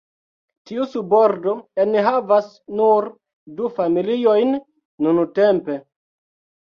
[0.69, 1.53] Tiu subordo
[1.83, 3.09] enhavas nur
[3.61, 4.57] du familiojn
[5.09, 5.77] nuntempe.